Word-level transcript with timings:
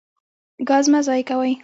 ګاز 0.67 0.85
مه 0.91 0.99
ضایع 1.07 1.25
کوئ. 1.29 1.53